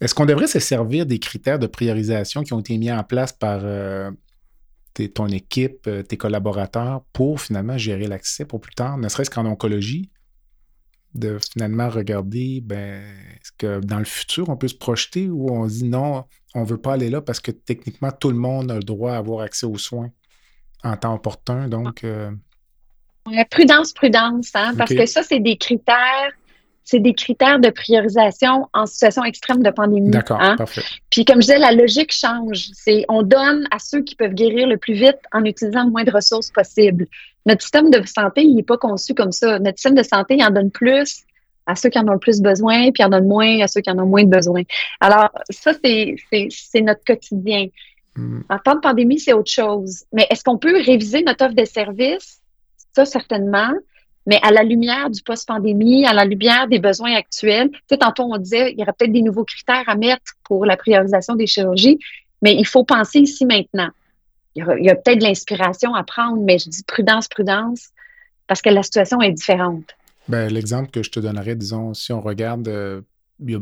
[0.00, 3.32] Est-ce qu'on devrait se servir des critères de priorisation qui ont été mis en place
[3.32, 4.10] par euh,
[5.14, 10.10] ton équipe, tes collaborateurs pour finalement gérer l'accès pour plus tard, ne serait-ce qu'en oncologie?
[11.14, 13.02] de finalement regarder, ben,
[13.34, 16.66] est-ce que dans le futur, on peut se projeter ou on dit non, on ne
[16.66, 19.40] veut pas aller là parce que techniquement, tout le monde a le droit à avoir
[19.40, 20.10] accès aux soins
[20.84, 21.68] en temps opportun?
[21.68, 22.04] Donc.
[22.04, 22.30] Euh
[23.50, 26.32] prudence, prudence, hein, parce que ça, c'est des critères.
[26.84, 30.08] C'est des critères de priorisation en situation extrême de pandémie.
[30.08, 30.56] D'accord, hein.
[30.56, 30.80] parfait.
[31.10, 32.70] Puis comme je disais, la logique change.
[32.72, 36.04] C'est on donne à ceux qui peuvent guérir le plus vite en utilisant le moins
[36.04, 37.06] de ressources possible.
[37.44, 39.58] Notre système de santé, il n'est pas conçu comme ça.
[39.58, 41.24] Notre système de santé, il en donne plus
[41.68, 43.82] à ceux qui en ont le plus besoin, puis il en donne moins à ceux
[43.82, 44.62] qui en ont moins de besoin.
[45.00, 47.66] Alors, ça, c'est notre quotidien.
[48.16, 48.40] Hmm.
[48.48, 50.04] En temps de pandémie, c'est autre chose.
[50.12, 52.37] Mais est-ce qu'on peut réviser notre offre de services?
[53.04, 53.72] Certainement.
[54.26, 58.24] Mais à la lumière du post-pandémie, à la lumière des besoins actuels, tu sais, tantôt
[58.24, 61.46] on disait, il y aurait peut-être des nouveaux critères à mettre pour la priorisation des
[61.46, 61.98] chirurgies,
[62.42, 63.88] mais il faut penser ici maintenant
[64.58, 67.88] il y a, peut-être de l'inspiration à prendre, mais je dis prudence, prudence,
[68.46, 69.84] parce que la situation est différente.
[70.28, 73.00] Ben, l'exemple que je te donnerais, disons, si on regarde, euh,
[73.40, 73.60] il y a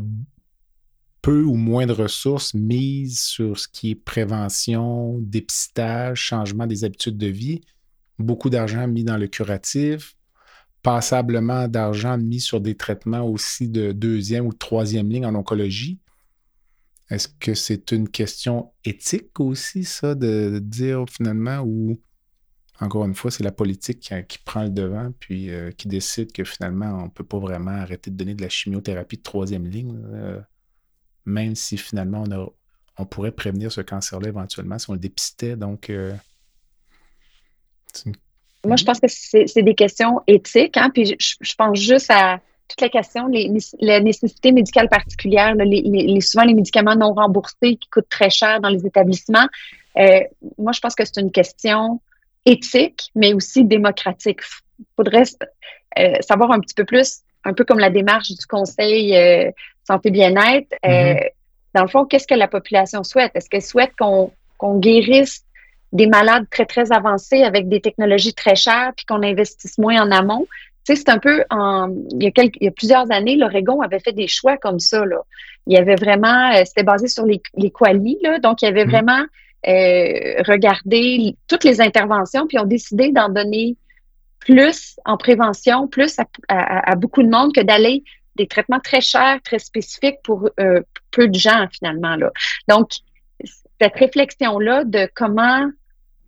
[1.22, 7.18] peu ou moins de ressources mises sur ce qui est prévention, dépistage, changement des habitudes
[7.18, 7.60] de vie,
[8.18, 10.16] beaucoup d'argent mis dans le curatif,
[10.82, 16.00] passablement d'argent mis sur des traitements aussi de deuxième ou troisième ligne en oncologie.
[17.10, 22.00] Est-ce que c'est une question éthique aussi, ça, de, dire finalement, ou
[22.80, 26.44] encore une fois, c'est la politique qui, prend le devant, puis euh, qui décide que
[26.44, 29.96] finalement, on ne peut pas vraiment arrêter de donner de la chimiothérapie de troisième ligne,
[31.24, 32.52] même si finalement, on,
[32.98, 35.56] on, pourrait prévenir ce cancer-là éventuellement si on le dépistait.
[35.56, 36.14] Donc, euh,
[38.64, 42.80] Moi, je pense que c'est des questions éthiques, hein, puis je pense juste à toute
[42.80, 48.08] la question, les, la nécessité médicale particulière, les, souvent les médicaments non remboursés qui coûtent
[48.08, 49.46] très cher dans les établissements.
[49.98, 50.20] Euh,
[50.58, 52.00] moi, je pense que c'est une question
[52.44, 54.40] éthique, mais aussi démocratique.
[54.78, 55.24] Il faudrait
[55.98, 59.50] euh, savoir un petit peu plus, un peu comme la démarche du Conseil euh,
[59.86, 60.74] santé-bien-être.
[60.84, 61.30] Mm-hmm.
[61.74, 63.32] Dans le fond, qu'est-ce que la population souhaite?
[63.34, 64.32] Est-ce qu'elle souhaite qu'on
[64.78, 65.44] guérisse
[65.96, 70.10] des malades très, très avancés avec des technologies très chères, puis qu'on investisse moins en
[70.10, 70.46] amont?
[70.94, 73.98] c'est un peu en, il y a quelques, il y a plusieurs années, l'Oregon avait
[73.98, 75.18] fait des choix comme ça, là.
[75.66, 78.38] Il y avait vraiment, euh, c'était basé sur les, les qualis, là.
[78.38, 78.90] Donc, il y avait mm-hmm.
[78.90, 79.24] vraiment
[79.66, 83.76] euh, regardé toutes les interventions, puis ont décidé d'en donner
[84.38, 88.04] plus en prévention, plus à, beaucoup de monde que d'aller
[88.36, 92.30] des traitements très chers, très spécifiques pour euh, peu de gens, finalement, là.
[92.68, 92.90] Donc,
[93.80, 95.68] cette réflexion-là de comment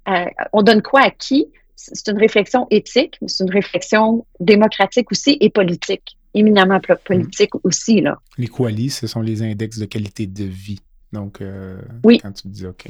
[0.08, 5.10] euh, on donne quoi à qui, c'est une réflexion éthique, mais c'est une réflexion démocratique
[5.12, 8.00] aussi et politique, éminemment politique aussi.
[8.00, 8.18] Là.
[8.36, 10.80] Les qualis, ce sont les index de qualité de vie.
[11.12, 12.18] Donc, euh, oui.
[12.22, 12.86] quand tu dis OK.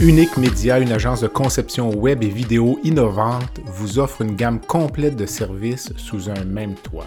[0.00, 5.16] Unique Média, une agence de conception web et vidéo innovante, vous offre une gamme complète
[5.16, 7.06] de services sous un même toit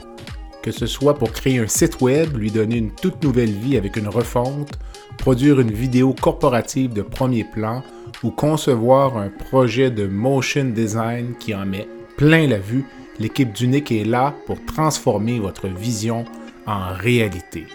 [0.61, 3.95] que ce soit pour créer un site web, lui donner une toute nouvelle vie avec
[3.95, 4.73] une refonte,
[5.17, 7.83] produire une vidéo corporative de premier plan
[8.23, 11.87] ou concevoir un projet de motion design qui en met
[12.17, 12.85] plein la vue,
[13.19, 16.25] l'équipe d'Unique est là pour transformer votre vision
[16.65, 17.65] en réalité.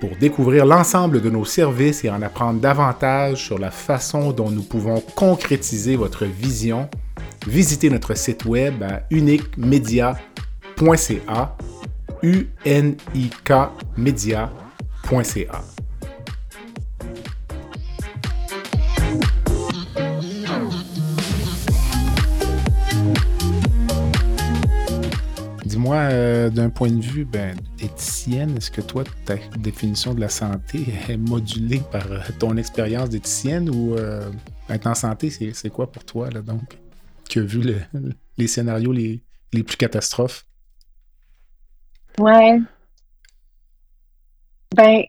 [0.00, 4.62] Pour découvrir l'ensemble de nos services et en apprendre davantage sur la façon dont nous
[4.62, 6.90] pouvons concrétiser votre vision,
[7.46, 11.56] visitez notre site web à uniquemedia.ca,
[12.26, 13.52] u n i k
[13.96, 15.62] media.ca.
[25.64, 30.28] Dis-moi, euh, d'un point de vue ben, éthicienne, est-ce que toi, ta définition de la
[30.28, 34.28] santé est modulée par euh, ton expérience d'éthicienne ou euh,
[34.68, 36.76] être en santé, c'est quoi pour toi, là, donc,
[37.28, 37.62] qui a vu
[38.36, 39.22] les scénarios les,
[39.52, 40.45] les plus catastrophes?
[42.18, 42.58] Ouais.
[44.74, 45.02] Ben,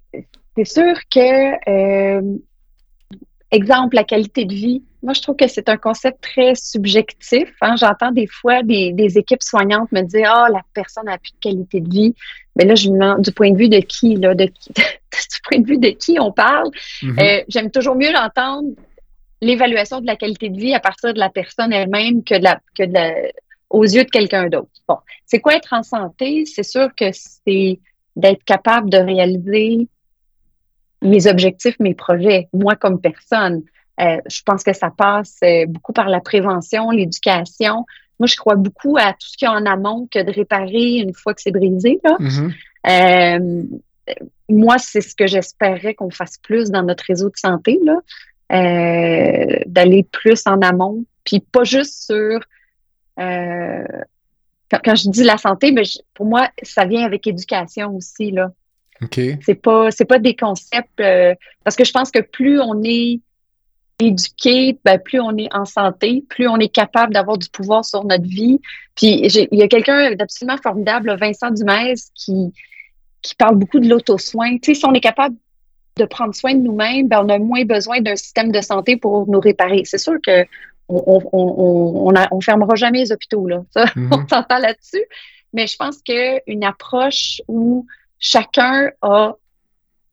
[0.56, 2.22] c'est sûr que,
[3.52, 7.50] exemple, la qualité de vie, moi, je trouve que c'est un concept très subjectif.
[7.62, 7.76] Hein.
[7.78, 11.80] J'entends des fois des, équipes soignantes me dire Ah, la personne n'a plus de qualité
[11.80, 12.16] de vie.
[12.56, 15.42] Mais là, je me demande du point de vue de qui, là, de qui, du
[15.48, 16.70] point de vue de qui on parle?
[17.02, 17.22] Mm-hmm.
[17.22, 18.70] Euh, j'aime toujours mieux entendre
[19.40, 22.60] l'évaluation de la qualité de vie à partir de la personne elle-même que de la,
[22.76, 23.14] que de la,
[23.70, 24.70] aux yeux de quelqu'un d'autre.
[24.88, 26.46] Bon, c'est quoi être en santé?
[26.46, 27.80] C'est sûr que c'est
[28.16, 29.88] d'être capable de réaliser
[31.02, 33.62] mes objectifs, mes projets, moi comme personne.
[34.00, 37.86] Euh, je pense que ça passe euh, beaucoup par la prévention, l'éducation.
[38.20, 40.98] Moi, je crois beaucoup à tout ce qu'il y a en amont que de réparer
[40.98, 42.00] une fois que c'est brisé.
[42.04, 42.54] Mm-hmm.
[42.90, 43.64] Euh,
[44.50, 47.80] moi, c'est ce que j'espérais qu'on fasse plus dans notre réseau de santé,
[48.50, 52.40] d'aller plus en amont, puis pas juste sur
[53.18, 58.52] quand, je dis la santé, mais ben, pour moi, ça vient avec éducation aussi là.
[59.46, 61.02] C'est pas c'est pas des concepts
[61.64, 63.20] parce que je pense que plus on est
[64.00, 68.04] éduqué, ben, plus on est en santé, plus on est capable d'avoir du pouvoir sur
[68.06, 68.60] notre vie.
[68.96, 72.54] Puis il y a quelqu'un d'absolument formidable, Vincent Dumais, qui,
[73.22, 74.58] qui parle beaucoup de l'auto-soin.
[74.58, 75.36] Tu sais, si on est capable
[75.98, 79.28] de prendre soin de nous-mêmes, ben, on a moins besoin d'un système de santé pour
[79.28, 79.82] nous réparer.
[79.86, 80.46] C'est sûr que
[80.90, 83.64] on, on, on, fermera jamais les hôpitaux, là.
[83.72, 85.04] Ça, on s'entend là-dessus.
[85.54, 87.86] Mais je pense qu'une approche où
[88.20, 89.34] chacun a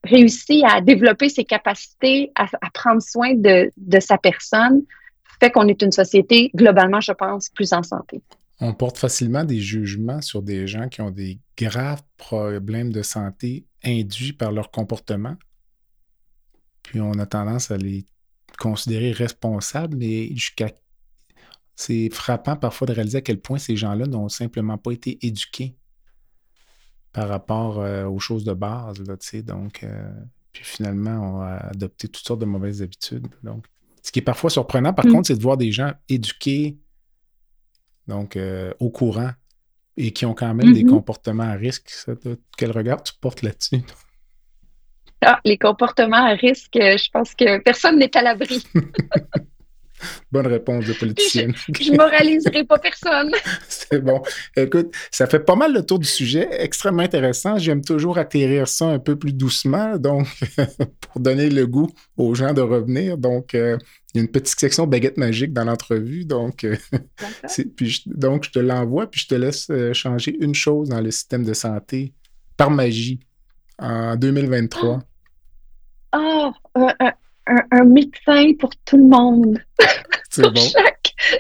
[0.05, 3.71] réussi à développer ses capacités à, prendre soin de,
[4.01, 4.83] sa personne
[5.41, 8.23] fait qu'on est une société, globalement, je pense, plus en santé.
[8.61, 13.67] On porte facilement des jugements sur des gens qui ont des graves problèmes de santé
[13.85, 15.35] induits par leur comportement.
[16.83, 18.05] Puis on a tendance à les
[18.57, 20.71] considérer responsables, mais jusqu'à
[21.77, 25.77] c'est frappant parfois de réaliser à quel point ces gens-là n'ont simplement pas été éduqués
[27.13, 28.99] par rapport euh, aux choses de base.
[29.01, 30.11] Là, donc, euh,
[30.53, 33.27] puis finalement, on a adopté toutes sortes de mauvaises habitudes.
[33.43, 33.67] Donc,
[34.03, 35.13] ce qui est parfois surprenant, par mm.
[35.13, 36.79] contre, c'est de voir des gens éduqués,
[38.07, 39.31] donc euh, au courant,
[39.97, 40.91] et qui ont quand même des mm-hmm.
[40.91, 41.91] comportements à risque.
[42.57, 43.83] quel regard tu portes là-dessus?
[45.25, 48.65] Ah, les comportements à risque, je pense que personne n'est à l'abri.
[50.31, 51.55] Bonne réponse de politicienne.
[51.69, 53.33] Je, ne moraliserai pas personne.
[53.69, 54.23] C'est bon.
[54.57, 57.59] Écoute, ça fait pas mal le tour du sujet, extrêmement intéressant.
[57.59, 60.27] J'aime toujours atterrir ça un peu plus doucement, donc
[61.01, 63.17] pour donner le goût aux gens de revenir.
[63.17, 63.79] Donc, euh,
[64.13, 66.77] il y a une petite section baguette magique dans l'entrevue, donc, euh,
[67.77, 71.11] puis donc je te l'envoie, puis je te laisse euh, changer une chose dans le
[71.11, 72.13] système de santé
[72.57, 73.21] par magie
[73.79, 74.99] en 2023.
[75.01, 75.05] Ah,
[76.15, 76.53] oh,
[77.47, 79.59] un, médecin pour tout le monde.
[80.31, 80.61] C'est bon.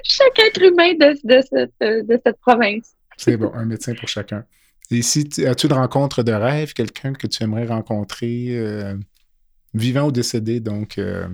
[0.02, 2.94] Chaque, être humain de, cette, province.
[3.16, 4.44] C'est bon, un médecin pour chacun.
[4.90, 8.94] Et si as-tu de rencontres de rêve, quelqu'un que tu aimerais rencontrer, euh,
[9.72, 11.26] vivant ou décédé, donc euh?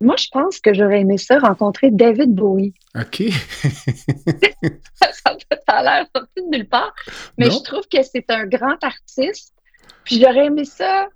[0.00, 2.72] Moi, je pense que j'aurais aimé ça, rencontrer David Bowie.
[2.98, 3.22] OK.
[4.94, 5.10] ça,
[5.66, 6.94] a l'air sorti de nulle part,
[7.38, 9.54] mais je trouve que c'est un grand artiste
[10.04, 11.08] puis j'aurais aimé ça,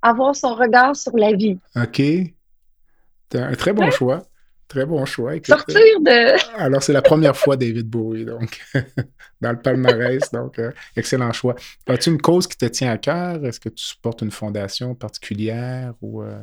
[0.00, 1.58] avoir son regard sur la vie.
[1.76, 2.00] OK.
[3.34, 4.22] un très bon choix.
[4.68, 5.32] Très bon choix.
[5.44, 6.58] Sortir de.
[6.58, 8.62] Alors, c'est la première fois David Bowie, donc,
[9.40, 10.30] dans le palmarès.
[10.32, 11.56] donc, euh, excellent choix.
[11.86, 13.44] As-tu une cause qui te tient à cœur?
[13.44, 16.22] Est-ce que tu supportes une fondation particulière ou.
[16.22, 16.40] Euh?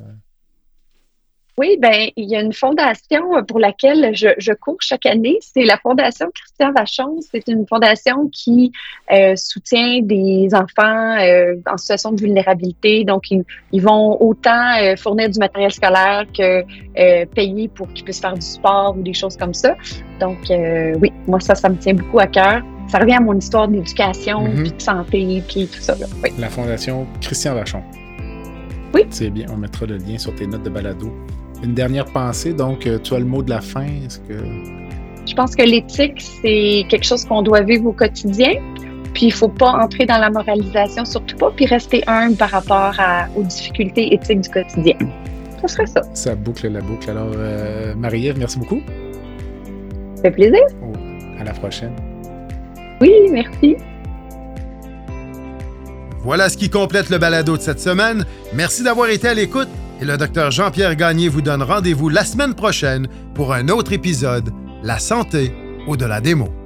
[1.59, 5.39] Oui, ben il y a une fondation euh, pour laquelle je, cours chaque année.
[5.41, 7.19] C'est la Fondation Christian Vachon.
[7.19, 8.71] C'est une fondation qui
[9.11, 13.03] euh, soutient des enfants euh, en situation de vulnérabilité.
[13.03, 16.63] Donc, ils, vont autant fournir du matériel scolaire que
[17.25, 19.75] payer pour qu'ils puissent faire du sport ou des choses comme ça.
[20.21, 22.61] Donc, oui, moi, ça, ça me tient beaucoup à cœur.
[22.87, 24.77] Ça revient à mon histoire d'éducation, mm-hmm.
[24.77, 25.95] de santé, puis tout ça.
[26.37, 27.83] La Fondation Christian Vachon.
[28.93, 29.01] Oui.
[29.09, 31.11] C'est bien, on mettra le lien sur tes notes de balado.
[31.63, 33.85] Une dernière pensée, donc euh, tu as le mot de la fin.
[34.05, 34.33] Est-ce que.
[35.27, 38.53] Je pense que l'éthique, c'est quelque chose qu'on doit vivre au quotidien.
[39.13, 42.93] Puis il faut pas entrer dans la moralisation, surtout pas, puis rester humble par rapport
[43.35, 44.95] aux difficultés éthiques du quotidien.
[45.61, 46.01] Ce serait ça.
[46.13, 47.09] Ça boucle la boucle.
[47.09, 48.81] Alors, euh, Marie-Ève, merci beaucoup.
[50.15, 50.61] Ça fait plaisir.
[50.81, 50.93] Oh,
[51.39, 51.93] à la prochaine.
[53.01, 53.75] Oui, merci.
[56.21, 58.25] Voilà ce qui complète le balado de cette semaine.
[58.53, 59.69] Merci d'avoir été à l'écoute
[59.99, 64.51] et le docteur Jean-Pierre Gagné vous donne rendez-vous la semaine prochaine pour un autre épisode
[64.83, 65.51] La santé
[65.87, 66.58] au-delà des mots.